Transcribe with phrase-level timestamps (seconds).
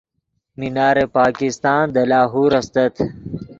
[0.59, 2.93] مینار پاکستان دے لاہور استت